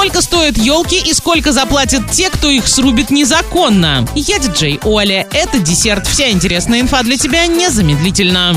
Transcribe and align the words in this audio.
Сколько 0.00 0.22
стоят 0.22 0.56
елки 0.56 0.96
и 0.96 1.12
сколько 1.12 1.52
заплатят 1.52 2.10
те, 2.10 2.30
кто 2.30 2.48
их 2.48 2.66
срубит 2.66 3.10
незаконно? 3.10 4.08
Я 4.14 4.38
диджей 4.38 4.80
Оля. 4.82 5.28
Это 5.30 5.58
десерт. 5.58 6.06
Вся 6.06 6.30
интересная 6.30 6.80
инфа 6.80 7.02
для 7.02 7.18
тебя 7.18 7.46
незамедлительно. 7.46 8.54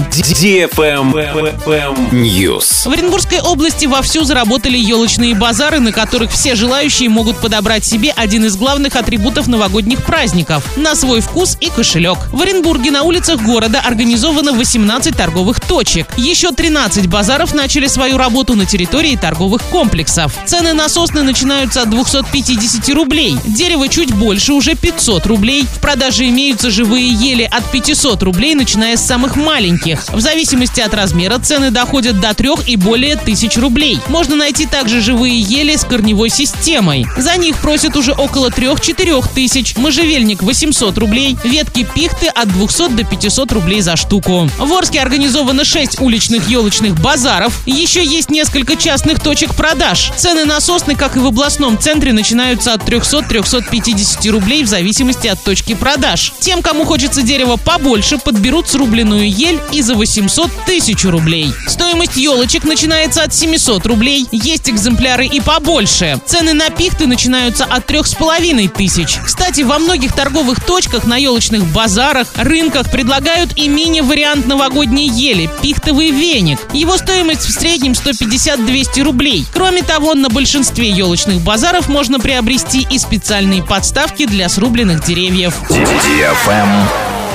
News. 2.13 2.87
В 2.87 2.93
Оренбургской 2.93 3.41
области 3.41 3.87
вовсю 3.87 4.23
заработали 4.23 4.77
елочные 4.77 5.35
базары, 5.35 5.81
на 5.81 5.91
которых 5.91 6.31
все 6.31 6.55
желающие 6.55 7.09
могут 7.09 7.41
подобрать 7.41 7.83
себе 7.83 8.13
один 8.15 8.45
из 8.45 8.55
главных 8.55 8.95
атрибутов 8.95 9.47
новогодних 9.47 10.01
праздников– 10.05 10.63
на 10.77 10.95
свой 10.95 11.19
вкус 11.19 11.57
и 11.59 11.69
кошелек. 11.69 12.19
В 12.31 12.41
Оренбурге 12.41 12.89
на 12.89 13.03
улицах 13.03 13.41
города 13.41 13.81
организовано 13.81 14.53
18 14.53 15.13
торговых 15.13 15.59
точек. 15.59 16.07
Еще 16.15 16.53
13 16.53 17.07
базаров 17.07 17.53
начали 17.53 17.87
свою 17.87 18.17
работу 18.17 18.55
на 18.55 18.65
территории 18.65 19.17
торговых 19.17 19.61
комплексов. 19.63 20.33
Цены 20.45 20.71
на 20.71 20.87
сосны 20.87 21.32
начинаются 21.33 21.81
от 21.81 21.89
250 21.89 22.89
рублей. 22.89 23.35
Дерево 23.43 23.87
чуть 23.87 24.13
больше, 24.13 24.53
уже 24.53 24.75
500 24.75 25.25
рублей. 25.25 25.63
В 25.63 25.79
продаже 25.79 26.29
имеются 26.29 26.69
живые 26.69 27.07
ели 27.11 27.49
от 27.51 27.71
500 27.71 28.21
рублей, 28.21 28.53
начиная 28.53 28.97
с 28.97 29.03
самых 29.03 29.35
маленьких. 29.35 30.05
В 30.09 30.21
зависимости 30.21 30.79
от 30.79 30.93
размера 30.93 31.39
цены 31.39 31.71
доходят 31.71 32.19
до 32.19 32.35
3 32.35 32.49
и 32.67 32.75
более 32.75 33.15
тысяч 33.15 33.57
рублей. 33.57 33.97
Можно 34.09 34.35
найти 34.35 34.67
также 34.67 35.01
живые 35.01 35.41
ели 35.41 35.75
с 35.75 35.83
корневой 35.83 36.29
системой. 36.29 37.07
За 37.17 37.35
них 37.35 37.57
просят 37.57 37.97
уже 37.97 38.11
около 38.11 38.49
3-4 38.49 39.25
тысяч. 39.33 39.75
Можжевельник 39.75 40.43
800 40.43 40.95
рублей. 40.99 41.35
Ветки 41.43 41.87
пихты 41.95 42.27
от 42.27 42.47
200 42.49 42.89
до 42.89 43.03
500 43.05 43.51
рублей 43.53 43.81
за 43.81 43.95
штуку. 43.95 44.47
В 44.59 44.71
Орске 44.71 44.99
организовано 44.99 45.65
6 45.65 45.99
уличных 45.99 46.47
елочных 46.47 46.93
базаров. 47.01 47.59
Еще 47.65 48.05
есть 48.05 48.29
несколько 48.29 48.75
частных 48.75 49.19
точек 49.19 49.55
продаж. 49.55 50.11
Цены 50.15 50.45
на 50.45 50.61
сосны, 50.61 50.95
как 50.95 51.15
и 51.15 51.22
в 51.23 51.27
областном 51.27 51.79
центре, 51.79 52.11
начинаются 52.11 52.73
от 52.73 52.83
300-350 52.83 54.29
рублей 54.29 54.63
в 54.63 54.67
зависимости 54.67 55.27
от 55.27 55.41
точки 55.41 55.73
продаж. 55.73 56.33
Тем, 56.39 56.61
кому 56.61 56.83
хочется 56.83 57.21
дерева 57.21 57.55
побольше, 57.55 58.17
подберут 58.17 58.67
срубленную 58.67 59.31
ель 59.31 59.59
и 59.71 59.81
за 59.81 59.95
800 59.95 60.51
тысяч 60.65 61.05
рублей. 61.05 61.53
Стоимость 61.67 62.17
елочек 62.17 62.65
начинается 62.65 63.23
от 63.23 63.33
700 63.33 63.85
рублей. 63.85 64.27
Есть 64.31 64.69
экземпляры 64.69 65.25
и 65.25 65.39
побольше. 65.39 66.19
Цены 66.25 66.51
на 66.53 66.69
пихты 66.69 67.07
начинаются 67.07 67.63
от 67.63 67.85
трех 67.85 68.05
с 68.05 68.15
половиной 68.15 68.67
тысяч. 68.67 69.17
Кстати, 69.25 69.61
во 69.61 69.79
многих 69.79 70.13
торговых 70.13 70.63
точках, 70.63 71.05
на 71.05 71.15
елочных 71.15 71.65
базарах, 71.67 72.27
рынках 72.35 72.91
предлагают 72.91 73.57
и 73.57 73.69
мини-вариант 73.69 74.45
новогодней 74.45 75.07
ели– 75.07 75.49
пихтовый 75.61 76.11
веник. 76.11 76.59
Его 76.73 76.97
стоимость 76.97 77.45
в 77.45 77.51
среднем 77.51 77.93
150-200 77.93 79.01
рублей. 79.03 79.45
Кроме 79.53 79.83
того, 79.83 80.15
на 80.15 80.27
большинстве 80.29 80.89
елочных 81.13 81.41
базаров 81.41 81.89
можно 81.89 82.19
приобрести 82.19 82.87
и 82.89 82.97
специальные 82.97 83.61
подставки 83.61 84.25
для 84.25 84.49
срубленных 84.49 85.03
деревьев. 85.05 85.53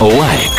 Лайк. 0.01 0.58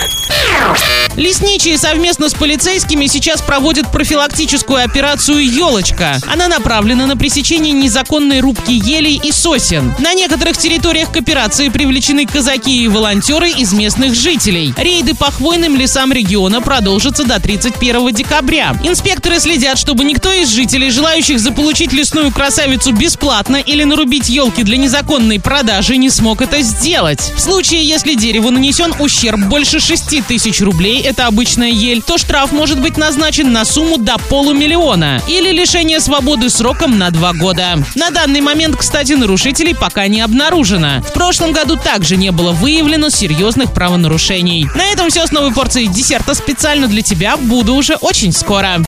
Лесничие 1.19 1.77
совместно 1.77 2.29
с 2.29 2.33
полицейскими 2.33 3.05
сейчас 3.07 3.41
проводят 3.41 3.91
профилактическую 3.91 4.81
операцию 4.81 5.45
«Елочка». 5.45 6.17
Она 6.25 6.47
направлена 6.47 7.07
на 7.07 7.17
пресечение 7.17 7.73
незаконной 7.73 8.39
рубки 8.39 8.71
елей 8.71 9.19
и 9.21 9.33
сосен. 9.33 9.93
На 9.99 10.13
некоторых 10.13 10.57
территориях 10.57 11.11
к 11.11 11.17
операции 11.17 11.67
привлечены 11.67 12.25
казаки 12.25 12.85
и 12.85 12.87
волонтеры 12.87 13.49
из 13.49 13.73
местных 13.73 14.15
жителей. 14.15 14.73
Рейды 14.77 15.13
по 15.13 15.29
хвойным 15.29 15.75
лесам 15.75 16.13
региона 16.13 16.61
продолжатся 16.61 17.25
до 17.25 17.37
31 17.41 18.13
декабря. 18.13 18.73
Инспекторы 18.81 19.41
следят, 19.41 19.77
чтобы 19.77 20.05
никто 20.05 20.31
из 20.31 20.47
жителей, 20.47 20.89
желающих 20.89 21.41
заполучить 21.41 21.91
лесную 21.91 22.31
красавицу 22.31 22.93
бесплатно 22.93 23.57
или 23.57 23.83
нарубить 23.83 24.29
елки 24.29 24.63
для 24.63 24.77
незаконной 24.77 25.41
продажи, 25.41 25.97
не 25.97 26.09
смог 26.09 26.41
это 26.41 26.61
сделать. 26.61 27.33
В 27.35 27.41
случае, 27.41 27.85
если 27.85 28.13
дереву 28.13 28.51
нанесен 28.51 28.93
ущерб 28.99 29.41
больше 29.47 29.81
6 29.81 30.25
тысяч 30.25 30.61
рублей, 30.61 31.08
это 31.09 31.25
обычная 31.25 31.71
ель, 31.71 32.03
то 32.03 32.19
штраф 32.19 32.51
может 32.51 32.79
быть 32.79 32.95
назначен 32.95 33.51
на 33.51 33.65
сумму 33.65 33.97
до 33.97 34.19
полумиллиона 34.19 35.21
или 35.27 35.51
лишение 35.51 35.99
свободы 35.99 36.51
сроком 36.51 36.99
на 36.99 37.09
два 37.09 37.33
года. 37.33 37.83
На 37.95 38.11
данный 38.11 38.41
момент, 38.41 38.75
кстати, 38.77 39.13
нарушителей 39.13 39.73
пока 39.73 40.07
не 40.07 40.21
обнаружено. 40.21 41.01
В 41.01 41.11
прошлом 41.13 41.51
году 41.51 41.77
также 41.77 42.15
не 42.15 42.31
было 42.31 42.51
выявлено 42.51 43.09
серьезных 43.09 43.73
правонарушений. 43.73 44.67
На 44.75 44.85
этом 44.85 45.09
все 45.09 45.25
с 45.25 45.31
новой 45.31 45.51
порцией 45.51 45.87
десерта 45.87 46.35
специально 46.35 46.87
для 46.87 47.01
тебя. 47.01 47.37
Буду 47.37 47.73
уже 47.73 47.95
очень 47.95 48.31
скоро. 48.31 48.77